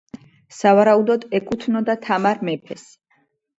[0.59, 2.91] სავარაუდოდ ეკუთვნოდა თამარ მეფეს.